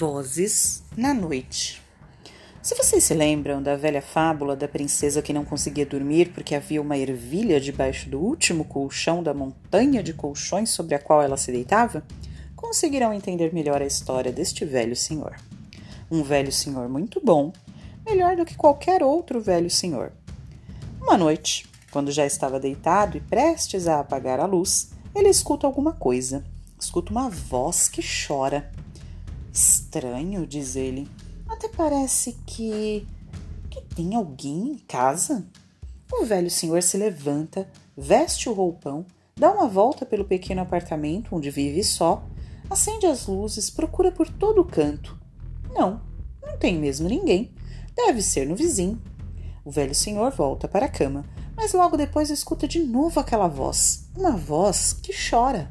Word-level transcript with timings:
Vozes 0.00 0.82
na 0.96 1.12
noite. 1.12 1.82
Se 2.62 2.74
vocês 2.74 3.04
se 3.04 3.12
lembram 3.12 3.62
da 3.62 3.76
velha 3.76 4.00
fábula 4.00 4.56
da 4.56 4.66
princesa 4.66 5.20
que 5.20 5.30
não 5.30 5.44
conseguia 5.44 5.84
dormir 5.84 6.32
porque 6.32 6.54
havia 6.54 6.80
uma 6.80 6.96
ervilha 6.96 7.60
debaixo 7.60 8.08
do 8.08 8.18
último 8.18 8.64
colchão 8.64 9.22
da 9.22 9.34
montanha 9.34 10.02
de 10.02 10.14
colchões 10.14 10.70
sobre 10.70 10.94
a 10.94 10.98
qual 10.98 11.20
ela 11.20 11.36
se 11.36 11.52
deitava, 11.52 12.02
conseguirão 12.56 13.12
entender 13.12 13.52
melhor 13.52 13.82
a 13.82 13.86
história 13.86 14.32
deste 14.32 14.64
velho 14.64 14.96
senhor. 14.96 15.36
Um 16.10 16.22
velho 16.22 16.50
senhor 16.50 16.88
muito 16.88 17.20
bom, 17.22 17.52
melhor 18.06 18.36
do 18.36 18.46
que 18.46 18.56
qualquer 18.56 19.02
outro 19.02 19.38
velho 19.38 19.68
senhor. 19.68 20.12
Uma 20.98 21.18
noite, 21.18 21.66
quando 21.90 22.10
já 22.10 22.24
estava 22.24 22.58
deitado 22.58 23.18
e 23.18 23.20
prestes 23.20 23.86
a 23.86 24.00
apagar 24.00 24.40
a 24.40 24.46
luz, 24.46 24.92
ele 25.14 25.28
escuta 25.28 25.66
alguma 25.66 25.92
coisa. 25.92 26.42
Escuta 26.80 27.12
uma 27.12 27.28
voz 27.28 27.86
que 27.86 28.00
chora. 28.02 28.72
Estranho, 29.52 30.46
diz 30.46 30.76
ele. 30.76 31.08
Até 31.48 31.68
parece 31.68 32.36
que. 32.46 33.06
que 33.70 33.82
tem 33.94 34.14
alguém 34.14 34.68
em 34.68 34.78
casa. 34.78 35.44
O 36.12 36.24
velho 36.24 36.50
senhor 36.50 36.82
se 36.82 36.96
levanta, 36.96 37.68
veste 37.96 38.48
o 38.48 38.52
roupão, 38.52 39.06
dá 39.36 39.52
uma 39.52 39.68
volta 39.68 40.04
pelo 40.04 40.24
pequeno 40.24 40.60
apartamento 40.60 41.34
onde 41.34 41.50
vive 41.50 41.84
só, 41.84 42.24
acende 42.68 43.06
as 43.06 43.26
luzes, 43.26 43.70
procura 43.70 44.10
por 44.10 44.28
todo 44.28 44.60
o 44.60 44.64
canto. 44.64 45.18
Não, 45.72 46.02
não 46.42 46.58
tem 46.58 46.78
mesmo 46.78 47.08
ninguém. 47.08 47.52
Deve 47.94 48.22
ser 48.22 48.46
no 48.46 48.56
vizinho. 48.56 49.00
O 49.64 49.70
velho 49.70 49.94
senhor 49.94 50.32
volta 50.32 50.66
para 50.66 50.86
a 50.86 50.90
cama, 50.90 51.24
mas 51.54 51.72
logo 51.72 51.96
depois 51.96 52.30
escuta 52.30 52.66
de 52.66 52.80
novo 52.80 53.20
aquela 53.20 53.46
voz. 53.46 54.08
Uma 54.16 54.36
voz 54.36 54.92
que 54.92 55.12
chora. 55.12 55.70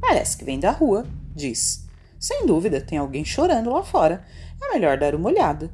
Parece 0.00 0.36
que 0.36 0.44
vem 0.44 0.58
da 0.58 0.72
rua, 0.72 1.06
diz. 1.34 1.86
Sem 2.22 2.46
dúvida, 2.46 2.80
tem 2.80 2.98
alguém 2.98 3.24
chorando 3.24 3.70
lá 3.70 3.82
fora. 3.82 4.24
É 4.62 4.72
melhor 4.72 4.96
dar 4.96 5.12
uma 5.12 5.28
olhada. 5.28 5.72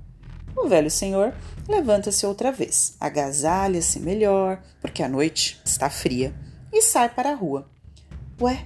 O 0.56 0.66
velho 0.66 0.90
senhor 0.90 1.34
levanta-se 1.68 2.24
outra 2.24 2.50
vez, 2.50 2.96
agasalha-se 2.98 4.00
melhor, 4.00 4.62
porque 4.80 5.02
a 5.02 5.08
noite 5.10 5.60
está 5.62 5.90
fria, 5.90 6.34
e 6.72 6.80
sai 6.80 7.10
para 7.10 7.32
a 7.32 7.34
rua. 7.34 7.70
Ué, 8.40 8.64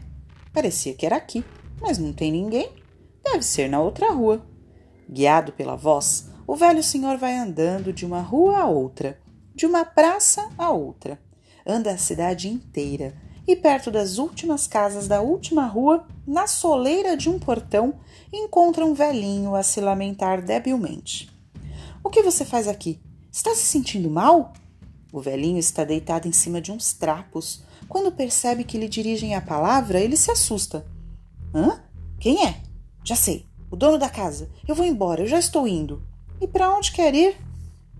parecia 0.53 0.94
que 0.94 1.05
era 1.05 1.16
aqui, 1.16 1.44
mas 1.80 1.98
não 1.98 2.12
tem 2.12 2.30
ninguém. 2.30 2.70
Deve 3.25 3.42
ser 3.42 3.69
na 3.69 3.80
outra 3.80 4.12
rua. 4.12 4.47
Guiado 5.10 5.53
pela 5.53 5.75
voz, 5.75 6.30
o 6.47 6.55
velho 6.55 6.84
senhor 6.84 7.19
vai 7.19 7.36
andando 7.36 7.92
de 7.92 8.06
uma 8.06 8.20
rua 8.20 8.58
a 8.58 8.66
outra, 8.66 9.19
de 9.53 9.66
uma 9.66 9.84
praça 9.84 10.48
a 10.56 10.70
outra. 10.70 11.19
Anda 11.66 11.91
a 11.91 11.98
cidade 11.98 12.48
inteira 12.48 13.12
e 13.46 13.56
perto 13.56 13.90
das 13.90 14.18
últimas 14.18 14.66
casas 14.66 15.08
da 15.08 15.20
última 15.20 15.66
rua, 15.66 16.06
na 16.26 16.46
soleira 16.46 17.16
de 17.16 17.28
um 17.28 17.38
portão, 17.38 17.94
encontra 18.32 18.84
um 18.84 18.94
velhinho 18.94 19.54
a 19.54 19.62
se 19.62 19.80
lamentar 19.80 20.42
debilmente. 20.42 21.30
O 22.02 22.10
que 22.10 22.22
você 22.22 22.44
faz 22.44 22.68
aqui? 22.68 23.00
Está 23.30 23.54
se 23.54 23.64
sentindo 23.64 24.10
mal? 24.10 24.52
O 25.12 25.20
velhinho 25.20 25.58
está 25.58 25.84
deitado 25.84 26.26
em 26.26 26.32
cima 26.32 26.60
de 26.60 26.72
uns 26.72 26.92
trapos. 26.92 27.62
Quando 27.88 28.12
percebe 28.12 28.64
que 28.64 28.78
lhe 28.78 28.88
dirigem 28.88 29.34
a 29.34 29.40
palavra, 29.40 30.00
ele 30.00 30.16
se 30.16 30.30
assusta. 30.30 30.86
Hã? 31.54 31.80
Quem 32.18 32.46
é? 32.46 32.62
Já 33.04 33.16
sei. 33.16 33.46
O 33.70 33.76
dono 33.76 33.98
da 33.98 34.08
casa. 34.08 34.50
Eu 34.66 34.74
vou 34.74 34.84
embora, 34.84 35.22
eu 35.22 35.26
já 35.26 35.38
estou 35.38 35.66
indo. 35.66 36.02
E 36.40 36.46
para 36.46 36.74
onde 36.74 36.92
quer 36.92 37.14
ir? 37.14 37.36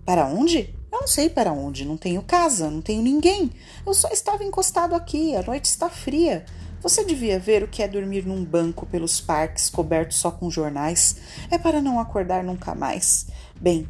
Para 0.05 0.27
onde? 0.27 0.75
Eu 0.93 0.99
não 1.01 1.07
sei 1.07 1.27
para 1.27 1.51
onde, 1.51 1.85
não 1.85 1.97
tenho 1.97 2.21
casa, 2.21 2.69
não 2.69 2.79
tenho 2.79 3.01
ninguém. 3.01 3.49
Eu 3.83 3.95
só 3.95 4.09
estava 4.09 4.43
encostado 4.43 4.93
aqui, 4.93 5.35
a 5.35 5.41
noite 5.41 5.65
está 5.65 5.89
fria. 5.89 6.45
Você 6.83 7.03
devia 7.03 7.39
ver 7.39 7.63
o 7.63 7.67
que 7.67 7.81
é 7.81 7.87
dormir 7.87 8.27
num 8.27 8.45
banco 8.45 8.85
pelos 8.85 9.19
parques 9.19 9.71
coberto 9.71 10.13
só 10.13 10.29
com 10.29 10.51
jornais. 10.51 11.15
É 11.49 11.57
para 11.57 11.81
não 11.81 11.99
acordar 11.99 12.43
nunca 12.43 12.75
mais. 12.75 13.25
Bem, 13.59 13.87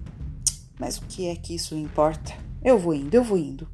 mas 0.80 0.97
o 0.97 1.02
que 1.02 1.28
é 1.28 1.36
que 1.36 1.56
isso 1.56 1.75
importa? 1.75 2.31
Eu 2.63 2.80
vou 2.80 2.94
indo, 2.94 3.13
eu 3.13 3.24
vou 3.24 3.38
indo. 3.38 3.68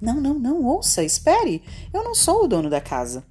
Não, 0.00 0.20
não, 0.20 0.34
não, 0.36 0.64
ouça, 0.64 1.04
espere. 1.04 1.62
Eu 1.94 2.02
não 2.02 2.16
sou 2.16 2.46
o 2.46 2.48
dono 2.48 2.68
da 2.68 2.80
casa. 2.80 3.24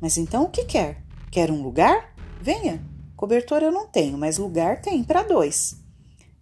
Mas 0.00 0.16
então 0.16 0.44
o 0.44 0.50
que 0.50 0.64
quer? 0.64 1.04
Quer 1.30 1.50
um 1.50 1.62
lugar? 1.62 2.14
Venha. 2.40 2.82
Cobertor 3.14 3.62
eu 3.62 3.70
não 3.70 3.86
tenho, 3.86 4.16
mas 4.16 4.38
lugar 4.38 4.80
tem 4.80 5.04
para 5.04 5.22
dois. 5.22 5.83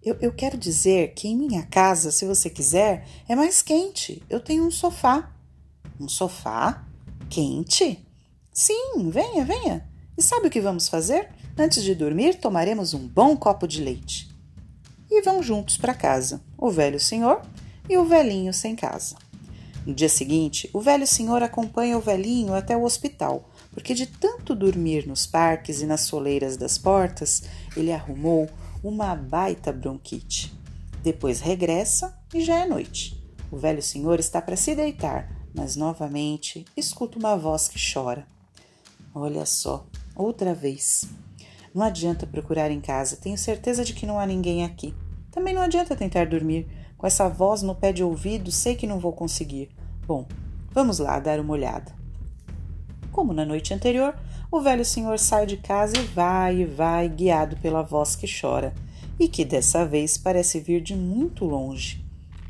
Eu, 0.05 0.17
eu 0.21 0.33
quero 0.33 0.59
dizer 0.59 1.15
que 1.15 1.29
em 1.29 1.37
minha 1.37 1.63
casa, 1.63 2.11
se 2.11 2.27
você 2.27 2.51
quiser, 2.51 3.07
é 3.29 3.37
mais 3.37 3.63
quente. 3.63 4.21
Eu 4.29 4.41
tenho 4.41 4.67
um 4.67 4.71
sofá. 4.71 5.31
Um 6.01 6.09
sofá? 6.09 6.85
Quente? 7.31 8.05
Sim, 8.53 9.11
venha, 9.11 9.45
venha. 9.45 9.89
E 10.19 10.23
sabe 10.23 10.49
o 10.49 10.51
que 10.51 10.61
vamos 10.61 10.89
fazer? 10.89 11.29
Antes 11.57 11.85
de 11.85 11.95
dormir, 11.95 12.35
tomaremos 12.35 12.95
um 12.95 13.07
bom 13.07 13.37
copo 13.37 13.69
de 13.69 13.81
leite. 13.81 14.29
E 15.09 15.23
vão 15.23 15.41
juntos 15.41 15.77
para 15.77 15.95
casa, 15.95 16.43
o 16.59 16.69
velho 16.69 16.99
senhor 16.99 17.41
e 17.89 17.97
o 17.97 18.05
velhinho 18.05 18.53
sem 18.53 18.75
casa. 18.75 19.15
No 19.87 19.95
dia 19.95 20.09
seguinte, 20.09 20.69
o 20.73 20.81
velho 20.81 21.07
senhor 21.07 21.43
acompanha 21.45 21.97
o 21.97 22.01
velhinho 22.01 22.55
até 22.55 22.77
o 22.77 22.85
hospital, 22.85 23.49
porque 23.73 23.95
de 23.95 24.07
tanto 24.07 24.55
dormir 24.55 25.07
nos 25.07 25.27
parques 25.27 25.81
e 25.81 25.87
nas 25.87 26.03
soleiras 26.03 26.57
das 26.57 26.77
portas, 26.77 27.43
ele 27.77 27.93
arrumou 27.93 28.49
uma 28.83 29.15
baita 29.15 29.73
bronquite. 29.73 30.53
Depois 31.03 31.41
regressa 31.41 32.19
e 32.35 32.41
já 32.41 32.61
é 32.61 32.67
noite. 32.67 33.23
O 33.51 33.57
velho 33.57 33.83
senhor 33.83 34.19
está 34.19 34.41
para 34.41 34.57
se 34.57 34.75
deitar, 34.75 35.31
mas 35.55 35.77
novamente 35.77 36.65
escuta 36.77 37.19
uma 37.19 37.37
voz 37.37 37.69
que 37.69 37.79
chora. 37.93 38.27
Olha 39.15 39.45
só, 39.47 39.87
outra 40.17 40.55
vez. 40.55 41.05
Não 41.75 41.83
adianta 41.83 42.27
procurar 42.27 42.71
em 42.71 42.81
casa, 42.81 43.17
tenho 43.17 43.37
certeza 43.39 43.85
de 43.85 43.95
que 43.95 44.07
não 44.07 44.19
há 44.19 44.27
ninguém 44.27 44.65
aqui. 44.65 44.95
Também 45.31 45.55
não 45.55 45.63
adianta 45.63 45.97
tentar 45.97 46.27
dormir. 46.27 46.67
Com 46.99 47.07
essa 47.07 47.29
voz 47.29 47.63
no 47.63 47.75
pé 47.75 47.93
de 47.93 48.05
ouvido, 48.05 48.53
sei 48.53 48.77
que 48.77 48.87
não 48.87 49.01
vou 49.01 49.13
conseguir. 49.13 49.71
Bom, 50.07 50.27
vamos 50.71 50.99
lá 50.99 51.19
dar 51.19 51.41
uma 51.41 51.53
olhada. 51.53 51.93
Como 53.11 53.33
na 53.33 53.45
noite 53.45 53.75
anterior, 53.75 54.15
o 54.53 54.61
velho 54.61 54.85
senhor 54.85 55.19
sai 55.19 55.47
de 55.47 55.57
casa 55.57 55.97
e 55.97 56.05
vai 56.05 56.61
e 56.61 56.67
vai, 56.67 57.09
guiado 57.09 57.57
pela 57.57 57.81
voz 57.81 58.15
que 58.15 58.27
chora, 58.29 58.75
e 59.19 59.27
que 59.27 59.47
dessa 59.47 59.87
vez 59.87 60.19
parece 60.19 60.61
vir 60.61 60.83
de 60.83 60.95
muito 60.95 61.47
longe. 61.47 62.05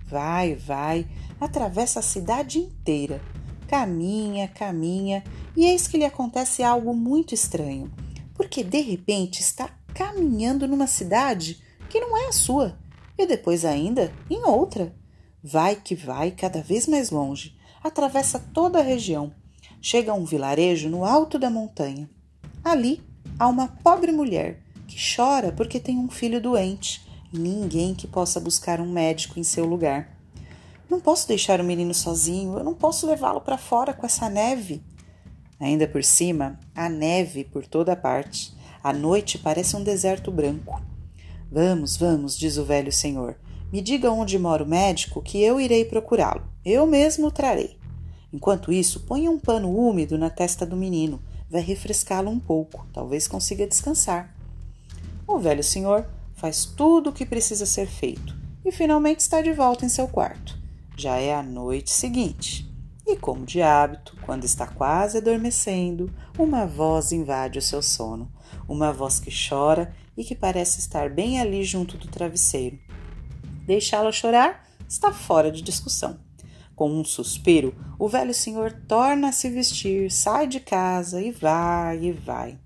Vai, 0.04 0.56
vai, 0.56 1.06
atravessa 1.40 2.00
a 2.00 2.02
cidade 2.02 2.58
inteira, 2.58 3.20
caminha, 3.68 4.48
caminha, 4.48 5.22
e 5.56 5.64
eis 5.64 5.86
que 5.86 5.96
lhe 5.96 6.04
acontece 6.04 6.64
algo 6.64 6.92
muito 6.92 7.34
estranho, 7.34 7.88
porque 8.34 8.64
de 8.64 8.80
repente 8.80 9.38
está 9.40 9.70
caminhando 9.94 10.66
numa 10.66 10.88
cidade 10.88 11.62
que 11.88 12.00
não 12.00 12.16
é 12.16 12.26
a 12.26 12.32
sua, 12.32 12.76
e 13.16 13.24
depois 13.26 13.64
ainda 13.64 14.12
em 14.28 14.42
outra. 14.44 14.92
Vai 15.40 15.76
que 15.76 15.94
vai, 15.94 16.32
cada 16.32 16.62
vez 16.62 16.88
mais 16.88 17.10
longe, 17.10 17.56
atravessa 17.80 18.40
toda 18.40 18.80
a 18.80 18.82
região 18.82 19.32
chega 19.82 20.12
a 20.12 20.14
um 20.14 20.24
vilarejo 20.24 20.88
no 20.88 21.04
alto 21.04 21.40
da 21.40 21.50
montanha. 21.50 22.08
Ali 22.64 23.02
há 23.36 23.48
uma 23.48 23.66
pobre 23.66 24.12
mulher 24.12 24.62
que 24.86 24.96
chora 25.16 25.50
porque 25.50 25.80
tem 25.80 25.98
um 25.98 26.08
filho 26.08 26.40
doente 26.40 27.04
e 27.32 27.38
ninguém 27.38 27.92
que 27.92 28.06
possa 28.06 28.38
buscar 28.38 28.80
um 28.80 28.90
médico 28.90 29.40
em 29.40 29.42
seu 29.42 29.66
lugar. 29.66 30.16
Não 30.88 31.00
posso 31.00 31.26
deixar 31.26 31.60
o 31.60 31.64
menino 31.64 31.92
sozinho, 31.92 32.56
eu 32.58 32.62
não 32.62 32.74
posso 32.74 33.06
levá-lo 33.06 33.40
para 33.40 33.58
fora 33.58 33.92
com 33.92 34.06
essa 34.06 34.28
neve. 34.30 34.82
Ainda 35.58 35.88
por 35.88 36.04
cima, 36.04 36.60
há 36.74 36.88
neve 36.88 37.44
por 37.44 37.66
toda 37.66 37.96
parte. 37.96 38.54
A 38.84 38.92
noite 38.92 39.38
parece 39.38 39.76
um 39.76 39.82
deserto 39.82 40.30
branco. 40.30 40.80
Vamos, 41.50 41.96
vamos, 41.96 42.36
diz 42.36 42.56
o 42.56 42.64
velho 42.64 42.92
senhor. 42.92 43.36
Me 43.72 43.80
diga 43.80 44.10
onde 44.10 44.38
mora 44.38 44.62
o 44.62 44.68
médico 44.68 45.22
que 45.22 45.42
eu 45.42 45.60
irei 45.60 45.84
procurá-lo. 45.84 46.46
Eu 46.64 46.86
mesmo 46.86 47.28
o 47.28 47.30
trarei. 47.30 47.81
Enquanto 48.32 48.72
isso, 48.72 49.00
ponha 49.00 49.30
um 49.30 49.38
pano 49.38 49.70
úmido 49.70 50.16
na 50.16 50.30
testa 50.30 50.64
do 50.64 50.76
menino. 50.76 51.20
Vai 51.50 51.60
refrescá-lo 51.60 52.30
um 52.30 52.40
pouco, 52.40 52.86
talvez 52.92 53.28
consiga 53.28 53.66
descansar. 53.66 54.34
O 55.26 55.38
velho 55.38 55.62
senhor 55.62 56.06
faz 56.34 56.64
tudo 56.64 57.10
o 57.10 57.12
que 57.12 57.26
precisa 57.26 57.66
ser 57.66 57.86
feito 57.86 58.34
e 58.64 58.72
finalmente 58.72 59.20
está 59.20 59.40
de 59.42 59.52
volta 59.52 59.84
em 59.84 59.88
seu 59.88 60.08
quarto. 60.08 60.58
Já 60.96 61.16
é 61.16 61.34
a 61.34 61.42
noite 61.42 61.90
seguinte. 61.90 62.70
E, 63.06 63.16
como 63.16 63.44
de 63.44 63.60
hábito, 63.60 64.16
quando 64.22 64.44
está 64.44 64.66
quase 64.66 65.18
adormecendo, 65.18 66.12
uma 66.38 66.66
voz 66.66 67.12
invade 67.12 67.58
o 67.58 67.62
seu 67.62 67.82
sono. 67.82 68.30
Uma 68.68 68.92
voz 68.92 69.18
que 69.18 69.30
chora 69.30 69.92
e 70.16 70.22
que 70.22 70.34
parece 70.34 70.78
estar 70.78 71.10
bem 71.10 71.40
ali 71.40 71.64
junto 71.64 71.98
do 71.98 72.08
travesseiro. 72.08 72.78
Deixá-la 73.66 74.12
chorar 74.12 74.64
está 74.88 75.12
fora 75.12 75.50
de 75.50 75.62
discussão. 75.62 76.18
Com 76.82 76.98
um 76.98 77.04
suspiro, 77.04 77.72
o 77.96 78.08
velho 78.08 78.34
senhor 78.34 78.72
torna 78.88 79.28
a 79.28 79.32
se 79.32 79.48
vestir, 79.48 80.10
sai 80.10 80.48
de 80.48 80.58
casa 80.58 81.22
e 81.22 81.30
vai 81.30 82.06
e 82.06 82.10
vai. 82.10 82.58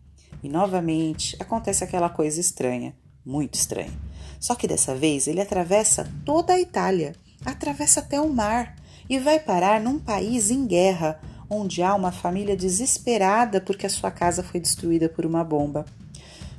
E 0.43 0.49
novamente 0.49 1.37
acontece 1.39 1.85
aquela 1.85 2.09
coisa 2.09 2.41
estranha, 2.41 2.97
muito 3.23 3.57
estranha. 3.57 3.93
Só 4.41 4.55
que 4.55 4.67
dessa 4.67 4.95
vez 4.95 5.27
ele 5.27 5.43
atravessa 5.43 6.11
toda 6.25 6.55
a 6.55 6.59
Itália, 6.59 7.15
atravessa 7.45 8.01
até 8.01 8.19
o 8.19 8.33
mar 8.33 8.75
e 9.07 9.19
vai 9.19 9.39
parar 9.39 9.83
num 9.83 9.99
país 9.99 10.51
em 10.51 10.67
guerra, 10.67 11.21
onde 11.51 11.83
há 11.83 11.95
uma 11.95 12.11
família 12.11 12.57
desesperada 12.57 13.61
porque 13.61 13.85
a 13.85 13.91
sua 13.91 14.11
casa 14.11 14.43
foi 14.43 14.59
destruída 14.59 15.11
por 15.11 15.27
uma 15.27 15.45
bomba. 15.45 15.85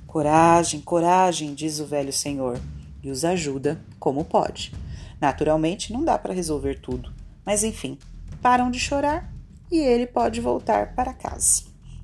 Coragem, 0.06 0.80
coragem, 0.80 1.56
diz 1.56 1.80
o 1.80 1.88
velho 1.88 2.14
senhor, 2.14 2.62
e 3.02 3.10
os 3.10 3.26
ajuda 3.26 3.82
como 4.00 4.24
pode. 4.24 4.72
Naturalmente, 5.20 5.92
não 5.92 6.06
dá 6.06 6.20
para 6.20 6.36
resolver 6.36 6.80
tudo, 6.80 7.17
mas 7.48 7.64
enfim, 7.64 7.98
param 8.42 8.70
de 8.70 8.78
chorar 8.78 9.34
e 9.72 9.78
ele 9.80 10.06
pode 10.06 10.42
voltar 10.42 10.94
para 10.94 11.14
casa. 11.14 11.64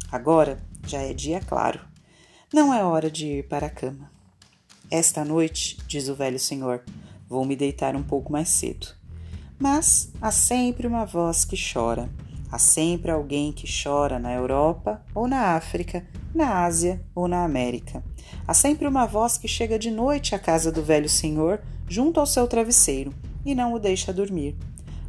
Agora 0.10 0.58
já 0.88 1.00
é 1.00 1.14
dia 1.14 1.42
claro. 1.42 1.82
Não 2.54 2.74
é 2.74 2.82
hora 2.82 3.12
de 3.12 3.26
ir 3.26 3.50
para 3.50 3.68
a 3.68 3.70
cama. 3.70 4.10
Esta 4.90 5.26
noite, 5.26 5.78
diz 5.86 6.08
o 6.08 6.16
velho 6.16 6.40
senhor, 6.40 6.82
vou 7.28 7.44
me 7.44 7.58
deitar 7.58 7.94
um 7.94 8.04
pouco 8.04 8.32
mais 8.32 8.48
cedo. 8.48 8.88
Mas 9.60 10.14
há 10.22 10.32
sempre 10.32 10.88
uma 10.88 11.06
voz 11.06 11.44
que 11.44 11.58
chora. 11.58 12.10
Há 12.50 12.58
sempre 12.58 13.12
alguém 13.12 13.52
que 13.52 13.68
chora 13.68 14.18
na 14.20 14.32
Europa 14.32 15.04
ou 15.14 15.28
na 15.28 15.58
África, 15.58 16.08
na 16.34 16.64
Ásia 16.64 17.04
ou 17.14 17.28
na 17.28 17.44
América. 17.44 18.02
Há 18.48 18.54
sempre 18.54 18.88
uma 18.88 19.06
voz 19.06 19.38
que 19.38 19.48
chega 19.50 19.78
de 19.78 19.92
noite 19.92 20.36
à 20.36 20.40
casa 20.40 20.72
do 20.72 20.82
velho 20.82 21.10
senhor, 21.10 21.60
junto 21.90 22.22
ao 22.22 22.26
seu 22.26 22.48
travesseiro, 22.48 23.14
e 23.46 23.54
não 23.54 23.74
o 23.74 23.80
deixa 23.80 24.14
dormir. 24.14 24.56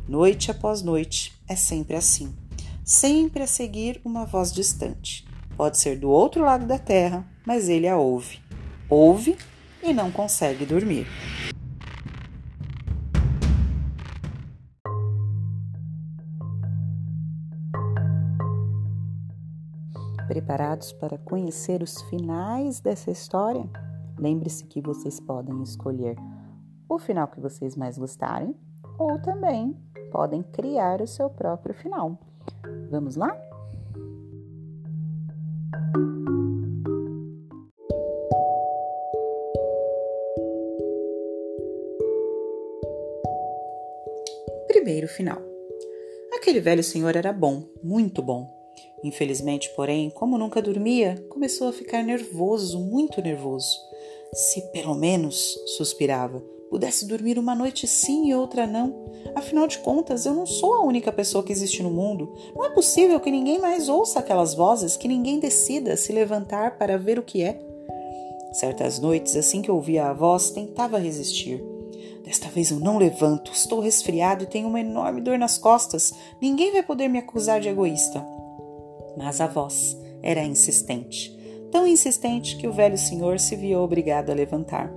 Noite 0.07 0.51
após 0.51 0.83
noite, 0.83 1.33
é 1.49 1.57
sempre 1.57 1.97
assim. 1.97 2.37
Sempre 2.85 3.43
a 3.43 3.47
seguir 3.47 4.03
uma 4.05 4.27
voz 4.27 4.53
distante. 4.53 5.27
Pode 5.57 5.79
ser 5.79 5.99
do 5.99 6.11
outro 6.11 6.45
lado 6.45 6.67
da 6.67 6.79
terra, 6.79 7.27
mas 7.47 7.71
ele 7.71 7.89
a 7.89 7.97
ouve. 7.97 8.39
Ouve 8.87 9.35
e 9.83 9.95
não 9.95 10.13
consegue 10.13 10.67
dormir. 10.67 11.07
Preparados 20.29 20.93
para 20.93 21.17
conhecer 21.17 21.83
os 21.83 22.03
finais 22.03 22.79
dessa 22.79 23.11
história? 23.11 23.67
Lembre-se 24.19 24.67
que 24.67 24.83
vocês 24.83 25.19
podem 25.19 25.63
escolher 25.63 26.15
o 26.87 26.99
final 26.99 27.27
que 27.29 27.41
vocês 27.41 27.75
mais 27.75 27.97
gostarem 27.97 28.55
ou 28.99 29.19
também 29.23 29.75
podem 30.15 30.45
criar 30.45 31.03
o 31.03 31.09
seu 31.09 31.29
próprio 31.29 31.75
final. 31.75 32.17
Vamos 32.89 33.17
lá? 33.17 33.37
Primeiro 44.69 45.09
final. 45.09 45.43
Aquele 46.33 46.61
velho 46.61 46.85
senhor 46.85 47.17
era 47.17 47.33
bom, 47.33 47.65
muito 47.83 48.23
bom. 48.23 48.49
Infelizmente, 49.03 49.69
porém, 49.75 50.11
como 50.11 50.39
nunca 50.39 50.63
dormia, 50.63 51.17
começou 51.29 51.67
a 51.67 51.73
ficar 51.73 52.05
nervoso, 52.05 52.79
muito 52.79 53.21
nervoso. 53.21 53.77
Se 54.33 54.61
pelo 54.71 54.95
menos, 54.95 55.59
suspirava, 55.77 56.41
pudesse 56.71 57.07
dormir 57.07 57.39
uma 57.39 57.55
noite 57.55 57.87
sim 57.87 58.29
e 58.29 58.35
outra 58.35 58.67
não. 58.67 59.05
Afinal 59.35 59.67
de 59.67 59.79
contas, 59.79 60.27
eu 60.27 60.35
não 60.35 60.47
sou 60.47 60.75
a 60.75 60.83
única 60.83 61.13
pessoa 61.13 61.43
que 61.43 61.53
existe 61.53 61.83
no 61.83 61.91
mundo. 61.91 62.35
Não 62.55 62.65
é 62.65 62.71
possível 62.71 63.19
que 63.21 63.31
ninguém 63.31 63.59
mais 63.59 63.89
ouça 63.89 64.19
aquelas 64.19 64.55
vozes, 64.55 64.97
que 64.97 65.09
ninguém 65.09 65.39
decida 65.39 65.97
se 65.97 66.13
levantar 66.13 66.79
para 66.79 66.99
ver 66.99 67.19
o 67.19 67.23
que 67.23 67.43
é. 67.43 67.61
Certas 68.53 68.99
noites, 68.99 69.35
assim 69.35 69.63
que 69.63 69.71
ouvia 69.71 70.07
a 70.07 70.13
voz, 70.13 70.51
tentava 70.51 70.99
resistir. 70.99 71.65
Desta 72.25 72.49
vez 72.49 72.71
eu 72.71 72.81
não 72.81 72.97
levanto, 72.97 73.53
estou 73.53 73.81
resfriado 73.81 74.45
e 74.45 74.47
tenho 74.47 74.69
uma 74.69 74.81
enorme 74.81 75.21
dor 75.21 75.39
nas 75.39 75.59
costas. 75.59 76.15
Ninguém 76.41 76.73
vai 76.73 76.83
poder 76.83 77.09
me 77.09 77.19
acusar 77.19 77.61
de 77.61 77.69
egoísta. 77.69 78.25
Mas 79.17 79.41
a 79.41 79.47
voz 79.47 79.97
era 80.23 80.43
insistente, 80.43 81.37
tão 81.71 81.87
insistente 81.87 82.57
que 82.57 82.67
o 82.67 82.73
velho 82.73 82.97
senhor 82.97 83.39
se 83.39 83.55
viu 83.55 83.81
obrigado 83.81 84.31
a 84.31 84.35
levantar. 84.35 84.91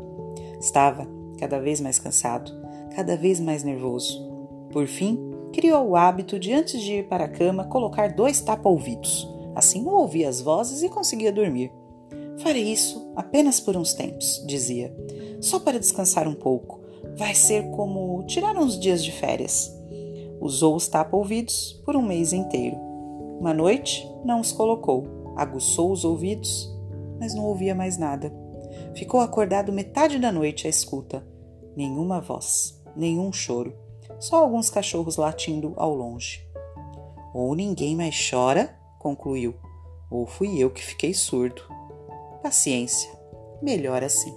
Estava 0.59 1.16
cada 1.37 1.59
vez 1.59 1.79
mais 1.79 1.99
cansado, 1.99 2.51
cada 2.95 3.15
vez 3.15 3.39
mais 3.39 3.63
nervoso. 3.63 4.27
Por 4.71 4.87
fim, 4.87 5.19
criou 5.53 5.89
o 5.89 5.95
hábito 5.95 6.37
de, 6.39 6.53
antes 6.53 6.81
de 6.81 6.93
ir 6.93 7.07
para 7.07 7.25
a 7.25 7.29
cama, 7.29 7.65
colocar 7.65 8.13
dois 8.13 8.41
tapa-ouvidos. 8.41 9.27
Assim 9.55 9.83
não 9.83 9.93
ouvia 9.93 10.29
as 10.29 10.41
vozes 10.41 10.83
e 10.83 10.89
conseguia 10.89 11.31
dormir. 11.31 11.71
Farei 12.39 12.63
isso 12.63 13.11
apenas 13.15 13.59
por 13.59 13.75
uns 13.75 13.93
tempos, 13.93 14.43
dizia, 14.45 14.95
só 15.41 15.59
para 15.59 15.79
descansar 15.79 16.27
um 16.27 16.35
pouco. 16.35 16.79
Vai 17.17 17.33
ser 17.33 17.71
como 17.71 18.23
tirar 18.25 18.55
uns 18.55 18.79
dias 18.79 19.03
de 19.03 19.11
férias. 19.11 19.75
Usou 20.39 20.75
os 20.75 20.87
tapa-ouvidos 20.87 21.81
por 21.83 21.95
um 21.95 22.01
mês 22.03 22.33
inteiro. 22.33 22.77
Uma 23.39 23.53
noite, 23.53 24.07
não 24.23 24.39
os 24.39 24.51
colocou, 24.51 25.33
aguçou 25.35 25.91
os 25.91 26.05
ouvidos, 26.05 26.71
mas 27.19 27.33
não 27.33 27.45
ouvia 27.45 27.73
mais 27.73 27.97
nada. 27.97 28.31
Ficou 28.97 29.19
acordado 29.19 29.71
metade 29.71 30.17
da 30.17 30.31
noite 30.31 30.65
à 30.65 30.69
escuta. 30.71 31.23
Nenhuma 31.75 32.19
voz, 32.19 32.83
nenhum 32.95 33.31
choro, 33.31 33.77
só 34.19 34.37
alguns 34.37 34.71
cachorros 34.71 35.17
latindo 35.17 35.75
ao 35.77 35.93
longe. 35.93 36.43
Ou 37.31 37.53
ninguém 37.53 37.95
mais 37.95 38.15
chora, 38.27 38.75
concluiu, 38.97 39.53
ou 40.09 40.25
fui 40.25 40.57
eu 40.57 40.71
que 40.71 40.83
fiquei 40.83 41.13
surdo. 41.13 41.61
Paciência, 42.41 43.11
melhor 43.61 44.03
assim. 44.03 44.33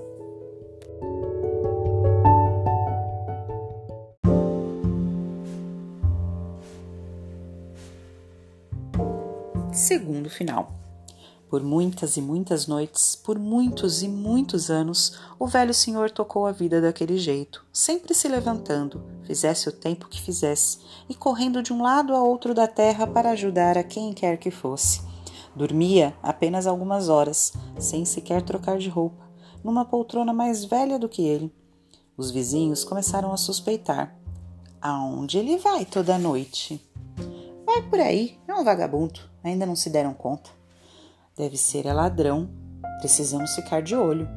Segundo 9.73 10.29
final. 10.29 10.90
Por 11.51 11.65
muitas 11.65 12.17
e 12.17 12.23
muitas 12.23 12.69
noites, 12.69 13.17
por 13.17 13.37
muitos 13.37 14.05
e 14.05 14.09
muitos 14.09 14.71
anos, 14.71 15.19
o 15.37 15.49
velho 15.49 15.75
senhor 15.75 16.09
tocou 16.09 16.47
a 16.47 16.53
vida 16.53 16.81
daquele 16.81 17.19
jeito, 17.19 17.67
sempre 17.73 18.15
se 18.15 18.29
levantando, 18.29 19.03
fizesse 19.25 19.69
o 19.69 19.73
tempo 19.73 20.07
que 20.07 20.23
fizesse, 20.23 20.79
e 21.09 21.15
correndo 21.15 21.61
de 21.61 21.73
um 21.73 21.83
lado 21.83 22.15
a 22.15 22.23
outro 22.23 22.55
da 22.55 22.69
terra 22.69 23.05
para 23.05 23.33
ajudar 23.33 23.77
a 23.77 23.83
quem 23.83 24.13
quer 24.13 24.37
que 24.37 24.53
fosse. 24.53 25.03
Dormia 25.53 26.15
apenas 26.23 26.69
algumas 26.69 27.09
horas, 27.09 27.53
sem 27.81 28.05
sequer 28.05 28.43
trocar 28.43 28.79
de 28.79 28.89
roupa, 28.89 29.29
numa 29.65 29.85
poltrona 29.85 30.33
mais 30.33 30.65
velha 30.65 31.01
do 31.01 31.09
que 31.09 31.23
ele. 31.23 31.53
Os 32.17 32.31
vizinhos 32.31 32.85
começaram 32.85 33.33
a 33.33 33.37
suspeitar. 33.37 34.17
Aonde 34.81 35.39
ele 35.39 35.59
vai 35.59 35.85
toda 35.85 36.17
noite? 36.17 36.81
Vai 37.67 37.83
por 37.83 37.99
aí, 37.99 38.39
é 38.47 38.55
um 38.55 38.63
vagabundo, 38.63 39.19
ainda 39.43 39.67
não 39.67 39.75
se 39.75 39.91
deram 39.91 40.15
conta. 40.15 40.60
Deve 41.41 41.57
ser 41.57 41.87
é 41.87 41.93
ladrão. 41.95 42.51
Precisamos 42.99 43.55
ficar 43.55 43.81
de 43.81 43.97
olho. 43.97 44.29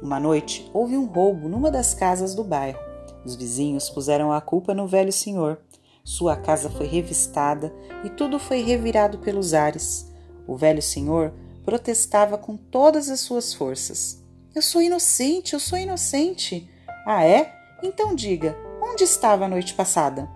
Uma 0.00 0.20
noite 0.20 0.70
houve 0.72 0.96
um 0.96 1.04
roubo 1.04 1.48
numa 1.48 1.68
das 1.68 1.94
casas 1.94 2.32
do 2.32 2.44
bairro. 2.44 2.78
Os 3.24 3.34
vizinhos 3.34 3.90
puseram 3.90 4.32
a 4.32 4.40
culpa 4.40 4.72
no 4.72 4.86
velho 4.86 5.12
senhor. 5.12 5.58
Sua 6.04 6.36
casa 6.36 6.70
foi 6.70 6.86
revistada 6.86 7.74
e 8.04 8.10
tudo 8.10 8.38
foi 8.38 8.62
revirado 8.62 9.18
pelos 9.18 9.52
ares. 9.52 10.12
O 10.46 10.56
velho 10.56 10.80
senhor 10.80 11.34
protestava 11.64 12.38
com 12.38 12.56
todas 12.56 13.10
as 13.10 13.18
suas 13.18 13.52
forças. 13.52 14.22
Eu 14.54 14.62
sou 14.62 14.80
inocente, 14.80 15.54
eu 15.54 15.60
sou 15.60 15.76
inocente. 15.76 16.70
Ah, 17.04 17.24
é? 17.24 17.52
Então 17.82 18.14
diga, 18.14 18.56
onde 18.80 19.02
estava 19.02 19.46
a 19.46 19.48
noite 19.48 19.74
passada? 19.74 20.28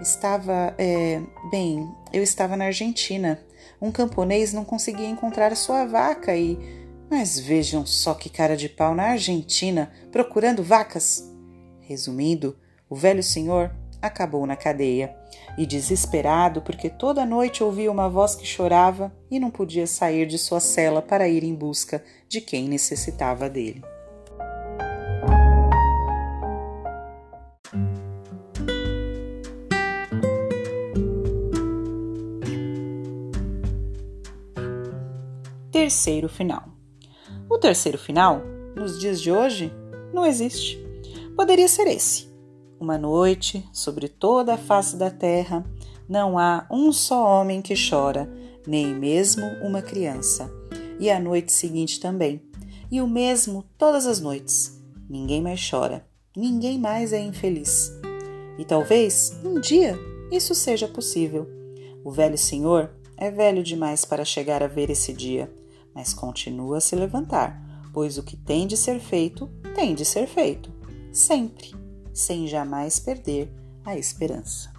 Estava, 0.00 0.74
é, 0.78 1.20
bem, 1.50 1.86
eu 2.10 2.22
estava 2.22 2.56
na 2.56 2.64
Argentina 2.64 3.38
um 3.80 3.90
camponês 3.92 4.52
não 4.52 4.64
conseguia 4.64 5.08
encontrar 5.08 5.52
a 5.52 5.56
sua 5.56 5.84
vaca 5.84 6.36
e. 6.36 6.58
Mas 7.08 7.38
vejam 7.38 7.86
só 7.86 8.14
que 8.14 8.28
cara 8.28 8.56
de 8.56 8.68
pau 8.68 8.94
na 8.94 9.10
Argentina 9.10 9.92
procurando 10.10 10.62
vacas! 10.62 11.32
Resumindo, 11.80 12.56
o 12.90 12.96
velho 12.96 13.22
senhor 13.22 13.70
acabou 14.02 14.44
na 14.46 14.56
cadeia 14.56 15.14
e, 15.56 15.64
desesperado 15.64 16.60
porque 16.62 16.90
toda 16.90 17.24
noite 17.24 17.62
ouvia 17.62 17.90
uma 17.90 18.08
voz 18.08 18.34
que 18.34 18.46
chorava 18.46 19.12
e 19.30 19.38
não 19.38 19.50
podia 19.50 19.86
sair 19.86 20.26
de 20.26 20.38
sua 20.38 20.60
cela 20.60 21.00
para 21.00 21.28
ir 21.28 21.44
em 21.44 21.54
busca 21.54 22.02
de 22.28 22.40
quem 22.40 22.68
necessitava 22.68 23.48
dele. 23.48 23.82
Terceiro 35.76 36.26
final. 36.26 36.70
O 37.50 37.58
terceiro 37.58 37.98
final, 37.98 38.40
nos 38.74 38.98
dias 38.98 39.20
de 39.20 39.30
hoje, 39.30 39.70
não 40.10 40.24
existe. 40.24 40.82
Poderia 41.36 41.68
ser 41.68 41.86
esse. 41.86 42.28
Uma 42.80 42.96
noite, 42.96 43.62
sobre 43.74 44.08
toda 44.08 44.54
a 44.54 44.56
face 44.56 44.96
da 44.96 45.10
terra, 45.10 45.66
não 46.08 46.38
há 46.38 46.66
um 46.70 46.90
só 46.90 47.22
homem 47.22 47.60
que 47.60 47.74
chora, 47.74 48.26
nem 48.66 48.86
mesmo 48.86 49.44
uma 49.62 49.82
criança. 49.82 50.50
E 50.98 51.10
a 51.10 51.20
noite 51.20 51.52
seguinte 51.52 52.00
também. 52.00 52.40
E 52.90 53.02
o 53.02 53.06
mesmo 53.06 53.62
todas 53.76 54.06
as 54.06 54.18
noites. 54.18 54.82
Ninguém 55.10 55.42
mais 55.42 55.60
chora, 55.68 56.06
ninguém 56.34 56.78
mais 56.78 57.12
é 57.12 57.20
infeliz. 57.20 57.92
E 58.58 58.64
talvez 58.64 59.38
um 59.44 59.60
dia 59.60 59.94
isso 60.32 60.54
seja 60.54 60.88
possível. 60.88 61.46
O 62.02 62.10
velho 62.10 62.38
senhor 62.38 62.90
é 63.18 63.30
velho 63.30 63.62
demais 63.62 64.06
para 64.06 64.24
chegar 64.24 64.62
a 64.62 64.66
ver 64.66 64.88
esse 64.88 65.12
dia 65.12 65.52
mas 65.96 66.12
continua 66.12 66.76
a 66.76 66.80
se 66.80 66.94
levantar, 66.94 67.58
pois 67.90 68.18
o 68.18 68.22
que 68.22 68.36
tem 68.36 68.66
de 68.66 68.76
ser 68.76 69.00
feito, 69.00 69.48
tem 69.74 69.94
de 69.94 70.04
ser 70.04 70.26
feito, 70.26 70.70
sempre, 71.10 71.74
sem 72.12 72.46
jamais 72.46 73.00
perder 73.00 73.50
a 73.82 73.96
esperança. 73.96 74.70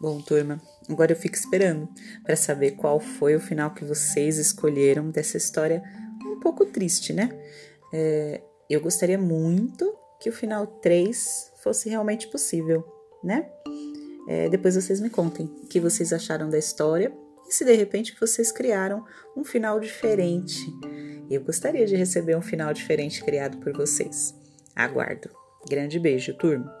Bom, 0.00 0.22
turma, 0.22 0.60
agora 0.88 1.12
eu 1.12 1.16
fico 1.16 1.34
esperando 1.34 1.86
para 2.22 2.34
saber 2.34 2.72
qual 2.72 2.98
foi 2.98 3.36
o 3.36 3.40
final 3.40 3.74
que 3.74 3.84
vocês 3.84 4.38
escolheram 4.38 5.10
dessa 5.10 5.36
história 5.36 5.82
um 6.26 6.40
pouco 6.40 6.64
triste, 6.64 7.12
né? 7.12 7.28
É, 7.92 8.42
eu 8.70 8.80
gostaria 8.80 9.18
muito 9.18 10.03
que 10.24 10.30
o 10.30 10.32
final 10.32 10.66
3 10.66 11.52
fosse 11.62 11.90
realmente 11.90 12.28
possível, 12.28 12.82
né? 13.22 13.46
É, 14.26 14.48
depois 14.48 14.74
vocês 14.74 14.98
me 14.98 15.10
contem 15.10 15.44
o 15.62 15.66
que 15.66 15.78
vocês 15.78 16.14
acharam 16.14 16.48
da 16.48 16.56
história 16.56 17.12
e 17.46 17.52
se 17.52 17.62
de 17.62 17.74
repente 17.74 18.16
vocês 18.18 18.50
criaram 18.50 19.04
um 19.36 19.44
final 19.44 19.78
diferente. 19.78 20.58
Eu 21.30 21.42
gostaria 21.42 21.84
de 21.84 21.94
receber 21.94 22.34
um 22.34 22.40
final 22.40 22.72
diferente 22.72 23.22
criado 23.22 23.58
por 23.58 23.74
vocês. 23.74 24.34
Aguardo. 24.74 25.28
Grande 25.68 26.00
beijo, 26.00 26.32
turma! 26.32 26.74